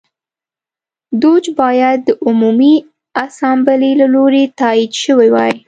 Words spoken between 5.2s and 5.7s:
وای